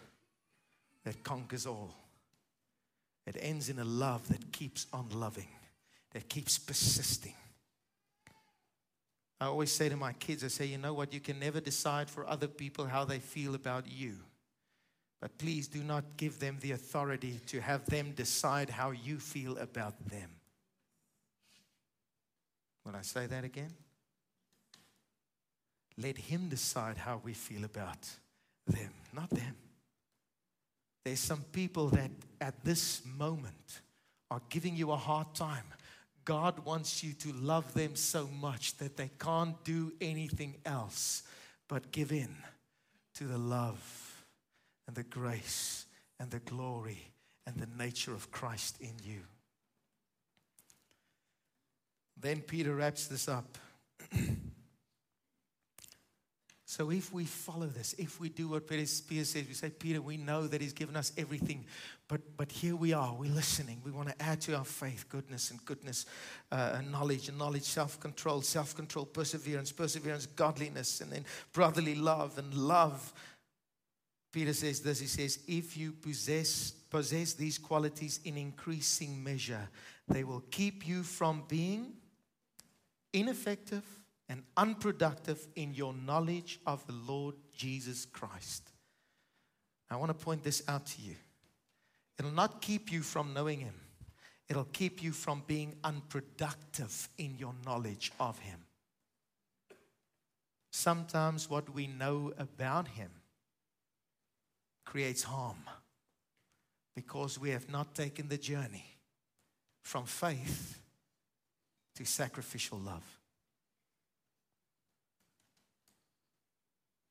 [1.04, 1.94] that conquers all.
[3.26, 5.48] It ends in a love that keeps on loving,
[6.12, 7.34] that keeps persisting.
[9.40, 11.14] I always say to my kids, I say, you know what?
[11.14, 14.16] You can never decide for other people how they feel about you.
[15.20, 19.56] But please do not give them the authority to have them decide how you feel
[19.58, 20.30] about them.
[22.84, 23.70] Will I say that again?
[25.96, 28.08] Let Him decide how we feel about
[28.66, 29.56] them, not them.
[31.04, 33.80] There's some people that at this moment
[34.30, 35.64] are giving you a hard time
[36.28, 41.22] God wants you to love them so much that they can't do anything else
[41.68, 42.28] but give in
[43.14, 44.26] to the love
[44.86, 45.86] and the grace
[46.20, 47.12] and the glory
[47.46, 49.20] and the nature of Christ in you.
[52.20, 53.56] Then Peter wraps this up.
[56.70, 60.18] So if we follow this, if we do what Peter says, we say, Peter, we
[60.18, 61.64] know that he's given us everything,
[62.08, 63.80] but, but here we are, we're listening.
[63.82, 66.04] We want to add to our faith goodness and goodness,
[66.52, 71.94] uh, and knowledge and knowledge, self control, self control, perseverance, perseverance, godliness, and then brotherly
[71.94, 73.14] love and love.
[74.30, 79.70] Peter says this, he says, if you possess, possess these qualities in increasing measure,
[80.06, 81.94] they will keep you from being
[83.14, 83.97] ineffective
[84.28, 88.70] and unproductive in your knowledge of the Lord Jesus Christ.
[89.90, 91.14] I want to point this out to you.
[92.18, 93.74] It'll not keep you from knowing Him,
[94.48, 98.60] it'll keep you from being unproductive in your knowledge of Him.
[100.70, 103.10] Sometimes what we know about Him
[104.84, 105.64] creates harm
[106.94, 108.84] because we have not taken the journey
[109.82, 110.80] from faith
[111.94, 113.17] to sacrificial love.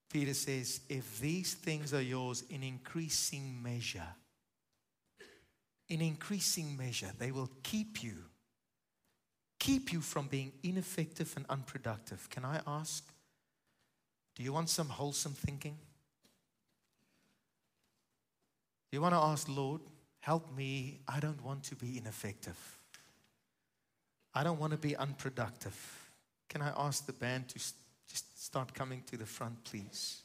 [0.09, 4.07] Peter says, if these things are yours in increasing measure,
[5.89, 8.15] in increasing measure, they will keep you,
[9.59, 12.29] keep you from being ineffective and unproductive.
[12.29, 13.03] Can I ask,
[14.35, 15.77] do you want some wholesome thinking?
[18.89, 19.81] Do you want to ask, Lord,
[20.19, 20.99] help me.
[21.07, 22.57] I don't want to be ineffective.
[24.33, 26.09] I don't want to be unproductive.
[26.49, 27.59] Can I ask the band to
[28.47, 30.21] start coming to the front, please?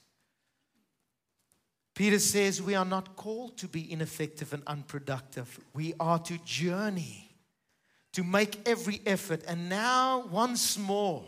[1.92, 5.58] Peter says we are not called to be ineffective and unproductive.
[5.74, 7.34] We are to journey,
[8.12, 9.42] to make every effort.
[9.48, 11.24] And now, once more,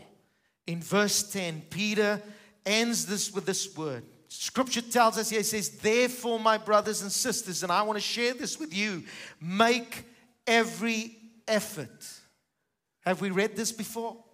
[0.65, 2.21] in verse 10, Peter
[2.65, 4.03] ends this with this word.
[4.29, 8.01] Scripture tells us here, it says, Therefore, my brothers and sisters, and I want to
[8.01, 9.03] share this with you,
[9.41, 10.05] make
[10.47, 12.07] every effort.
[13.01, 14.24] Have we read this before?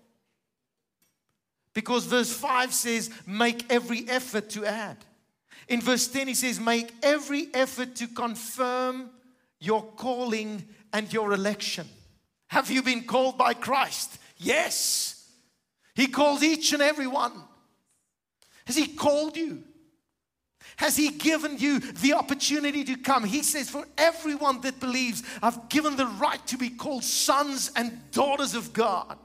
[1.74, 4.98] Because verse 5 says, Make every effort to add.
[5.68, 9.10] In verse 10, he says, Make every effort to confirm
[9.60, 11.88] your calling and your election.
[12.48, 14.18] Have you been called by Christ?
[14.38, 15.30] Yes.
[15.96, 17.32] He called each and every one.
[18.66, 19.64] Has He called you?
[20.78, 23.24] Has He given you the opportunity to come?
[23.24, 28.12] He says, For everyone that believes, I've given the right to be called sons and
[28.12, 29.18] daughters of God.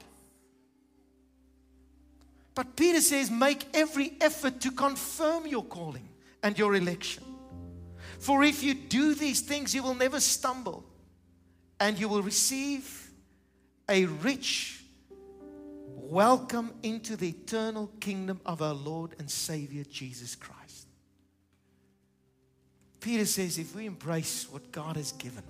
[2.57, 6.09] But Peter says, Make every effort to confirm your calling
[6.41, 7.23] and your election.
[8.17, 10.83] For if you do these things, you will never stumble
[11.79, 13.11] and you will receive
[13.87, 14.81] a rich
[15.91, 20.87] welcome into the eternal kingdom of our Lord and Savior Jesus Christ.
[22.99, 25.43] Peter says, if we embrace what God has given,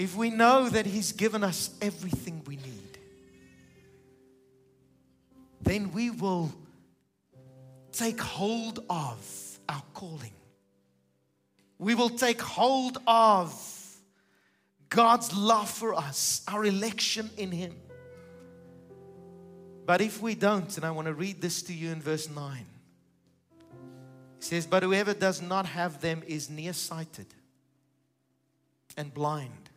[0.00, 2.83] if we know that He's given us everything we need,
[5.74, 6.54] then we will
[7.90, 10.30] take hold of our calling.
[11.80, 13.52] We will take hold of
[14.88, 17.74] God's love for us, our election in Him.
[19.84, 22.58] But if we don't, and I want to read this to you in verse 9,
[22.58, 27.26] it says, But whoever does not have them is nearsighted
[28.96, 29.70] and blind,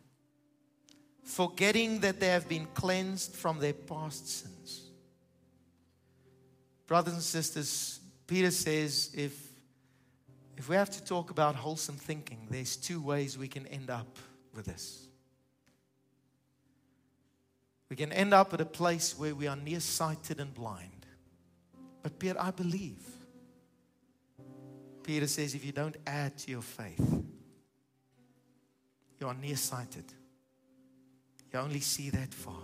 [1.24, 4.87] forgetting that they have been cleansed from their past sins.
[6.88, 9.38] Brothers and sisters, Peter says if,
[10.56, 14.18] if we have to talk about wholesome thinking, there's two ways we can end up
[14.54, 15.06] with this.
[17.90, 21.06] We can end up at a place where we are nearsighted and blind.
[22.02, 23.04] But Peter, I believe.
[25.02, 27.22] Peter says if you don't add to your faith,
[29.20, 30.04] you are nearsighted.
[31.52, 32.62] You only see that far.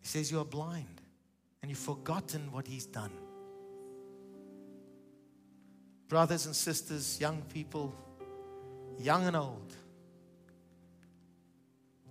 [0.00, 0.97] He says you are blind
[1.62, 3.12] and you've forgotten what He's done.
[6.08, 7.94] Brothers and sisters, young people,
[8.98, 9.74] young and old,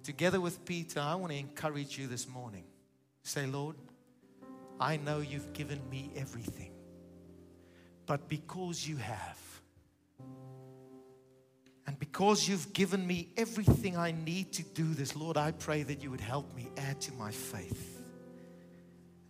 [0.04, 2.64] together with Peter, I want to encourage you this morning.
[3.24, 3.76] Say, Lord,
[4.80, 6.72] I know you've given me everything,
[8.06, 9.40] but because you have,
[11.88, 16.04] and because you've given me everything I need to do this, Lord, I pray that
[16.04, 17.97] you would help me add to my faith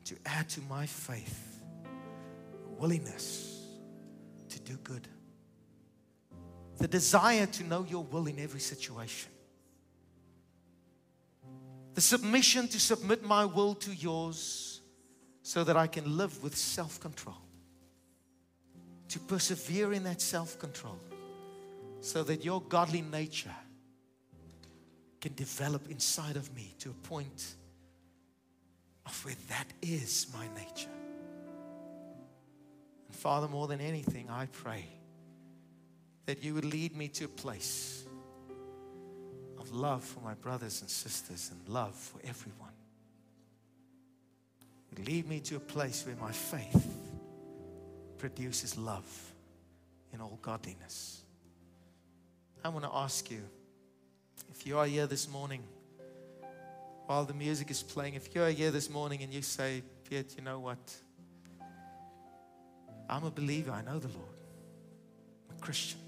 [0.08, 1.62] to add to my faith
[2.80, 3.66] willingness
[4.50, 5.08] to do good,
[6.78, 9.30] the desire to know your will in every situation,
[11.94, 14.82] the submission to submit my will to yours
[15.42, 17.42] so that I can live with self control,
[19.10, 21.00] to persevere in that self control
[22.00, 23.56] so that your godly nature
[25.20, 27.56] can develop inside of me to a point
[29.08, 30.90] of where that is my nature.
[33.08, 34.86] And Father, more than anything, I pray
[36.26, 38.06] that you would lead me to a place
[39.58, 42.74] of love for my brothers and sisters and love for everyone.
[45.06, 46.88] Lead me to a place where my faith
[48.18, 49.34] produces love
[50.12, 51.22] in all godliness.
[52.64, 53.42] I want to ask you
[54.52, 55.62] if you are here this morning
[57.08, 60.44] while the music is playing, if you're here this morning and you say, Piet, you
[60.44, 60.78] know what?
[63.10, 63.72] I'm a believer.
[63.72, 64.38] I know the Lord.
[65.50, 66.00] I'm a Christian.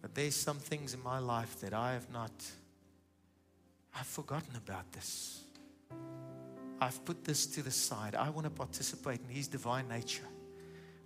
[0.00, 2.32] But there's some things in my life that I have not,
[3.94, 5.42] I've forgotten about this.
[6.80, 8.14] I've put this to the side.
[8.14, 10.26] I want to participate in His divine nature.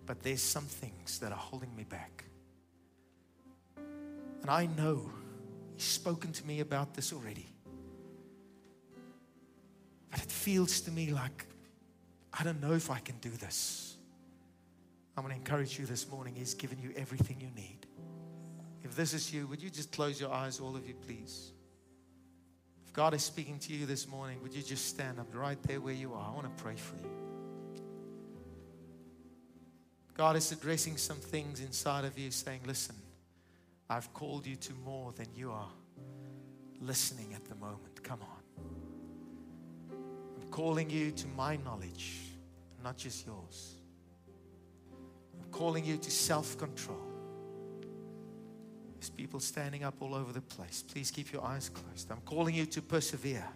[0.07, 2.25] But there's some things that are holding me back.
[3.77, 5.11] And I know
[5.75, 7.47] He's spoken to me about this already.
[10.51, 11.47] Feels to me like
[12.33, 13.95] I don't know if I can do this.
[15.17, 16.35] I'm going to encourage you this morning.
[16.35, 17.87] He's given you everything you need.
[18.83, 21.53] If this is you, would you just close your eyes, all of you, please?
[22.85, 25.81] If God is speaking to you this morning, would you just stand up right there
[25.81, 26.33] where you are?
[26.33, 27.11] I want to pray for you.
[30.15, 32.97] God is addressing some things inside of you, saying, Listen,
[33.89, 35.71] I've called you to more than you are
[36.81, 38.03] listening at the moment.
[38.03, 38.40] Come on.
[40.51, 42.17] Calling you to my knowledge,
[42.83, 43.75] not just yours.
[45.39, 46.99] I'm calling you to self control.
[48.95, 50.85] There's people standing up all over the place.
[50.87, 52.11] Please keep your eyes closed.
[52.11, 53.47] I'm calling you to persevere.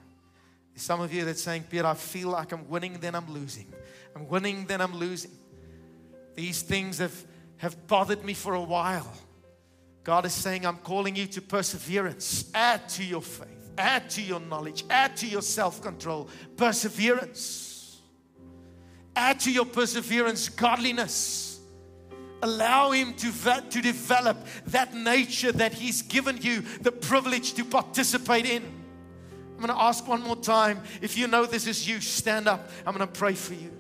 [0.73, 3.73] There's some of you that's saying, Peter, I feel like I'm winning, then I'm losing.
[4.17, 5.31] I'm winning, then I'm losing.
[6.35, 7.15] These things have,
[7.59, 9.13] have bothered me for a while.
[10.03, 12.51] God is saying, I'm calling you to perseverance.
[12.55, 16.29] Add to your faith, add to your knowledge, add to your self control.
[16.57, 18.01] Perseverance.
[19.17, 21.61] Add to your perseverance godliness.
[22.43, 28.47] Allow Him to, to develop that nature that He's given you the privilege to participate
[28.47, 28.63] in.
[28.63, 30.83] I'm going to ask one more time.
[31.01, 32.69] If you know this is you, stand up.
[32.85, 33.71] I'm going to pray for you.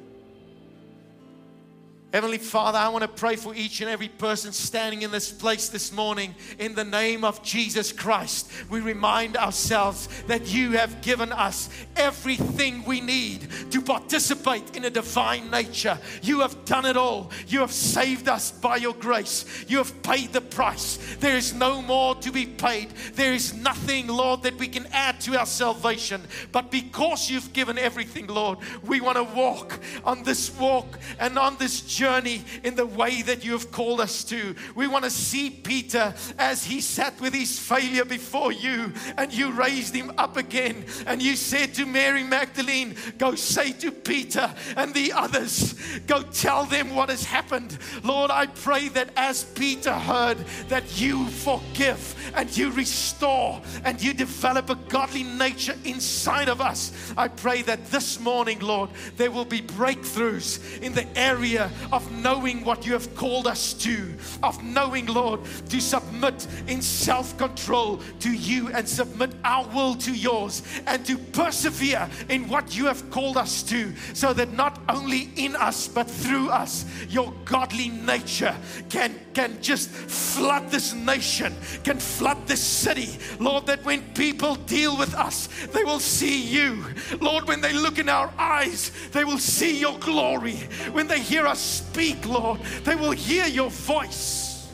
[2.14, 5.68] Heavenly Father, I want to pray for each and every person standing in this place
[5.68, 6.32] this morning.
[6.60, 12.84] In the name of Jesus Christ, we remind ourselves that you have given us everything
[12.84, 15.98] we need to participate in a divine nature.
[16.22, 17.32] You have done it all.
[17.48, 19.64] You have saved us by your grace.
[19.66, 21.16] You have paid the price.
[21.18, 22.90] There is no more to be paid.
[23.14, 26.22] There is nothing, Lord, that we can add to our salvation.
[26.52, 31.56] But because you've given everything, Lord, we want to walk on this walk and on
[31.56, 34.54] this journey journey in the way that you have called us to.
[34.74, 39.52] We want to see Peter as he sat with his failure before you and you
[39.52, 40.84] raised him up again.
[41.06, 45.72] And you said to Mary Magdalene, Go say to Peter and the others,
[46.06, 47.78] go tell them what has happened.
[48.02, 50.36] Lord, I pray that as Peter heard
[50.68, 56.92] that you forgive and you restore and you develop a godly nature inside of us,
[57.16, 62.64] I pray that this morning, Lord, there will be breakthroughs in the area of knowing
[62.64, 68.32] what you have called us to, of knowing, Lord, to submit in self control to
[68.32, 73.36] you and submit our will to yours and to persevere in what you have called
[73.36, 78.56] us to, so that not only in us but through us, your godly nature
[78.88, 83.18] can, can just flood this nation, can flood this city.
[83.38, 86.84] Lord, that when people deal with us, they will see you.
[87.20, 90.56] Lord, when they look in our eyes, they will see your glory.
[90.92, 94.68] When they hear us speak, Lord, they will hear your voice.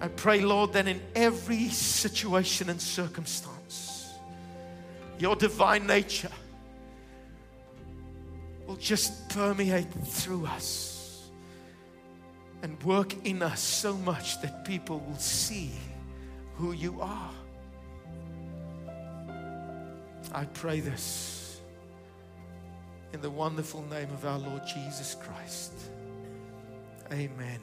[0.00, 4.08] I pray, Lord, that in every situation and circumstance,
[5.18, 6.32] your divine nature
[8.66, 10.89] will just permeate through us
[12.62, 15.72] and work in us so much that people will see
[16.56, 17.30] who you are.
[20.32, 21.60] I pray this
[23.12, 25.72] in the wonderful name of our Lord Jesus Christ.
[27.12, 27.60] Amen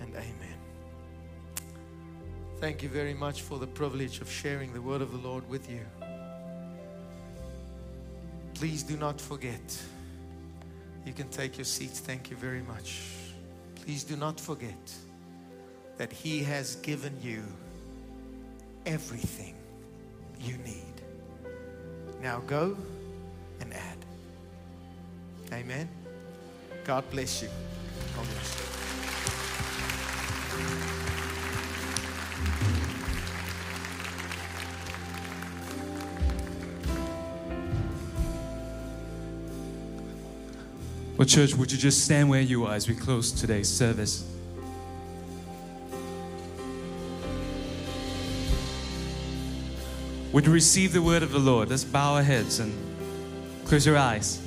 [0.00, 0.56] and amen.
[2.58, 5.70] Thank you very much for the privilege of sharing the word of the Lord with
[5.70, 5.80] you.
[8.54, 9.82] Please do not forget.
[11.06, 12.00] You can take your seats.
[12.00, 13.19] Thank you very much.
[13.90, 14.94] Please do not forget
[15.98, 17.42] that He has given you
[18.86, 19.56] everything
[20.40, 21.02] you need.
[22.22, 22.76] Now go
[23.60, 23.98] and add.
[25.52, 25.88] Amen.
[26.84, 27.48] God bless you.
[28.14, 28.79] God bless you.
[41.20, 44.26] Well, church, would you just stand where you are as we close today's service?
[50.32, 51.68] Would you receive the word of the Lord?
[51.68, 52.72] Let's bow our heads and
[53.66, 54.40] close your eyes.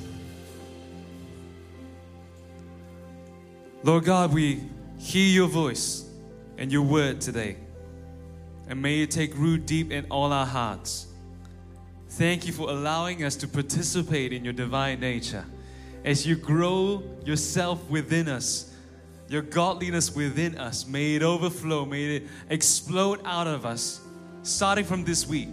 [3.84, 4.60] Lord God, we
[4.98, 6.10] hear your voice
[6.58, 7.56] and your word today.
[8.66, 11.06] And may it take root deep in all our hearts.
[12.08, 15.44] Thank you for allowing us to participate in your divine nature.
[16.04, 18.70] As you grow yourself within us,
[19.28, 24.02] your godliness within us, may it overflow, may it explode out of us,
[24.42, 25.48] starting from this week.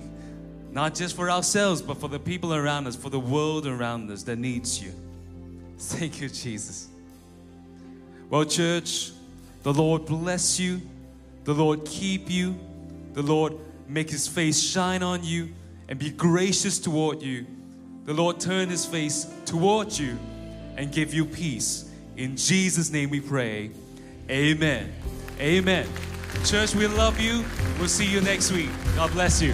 [0.71, 4.23] Not just for ourselves, but for the people around us, for the world around us
[4.23, 4.91] that needs you.
[5.77, 6.89] Thank you, Jesus.
[8.29, 9.11] Well, church,
[9.63, 10.81] the Lord bless you.
[11.45, 12.57] The Lord keep you.
[13.13, 15.49] The Lord make his face shine on you
[15.89, 17.45] and be gracious toward you.
[18.05, 20.17] The Lord turn his face toward you
[20.77, 21.89] and give you peace.
[22.17, 23.71] In Jesus' name we pray.
[24.29, 24.93] Amen.
[25.39, 25.87] Amen.
[26.45, 27.43] Church, we love you.
[27.79, 28.69] We'll see you next week.
[28.95, 29.53] God bless you.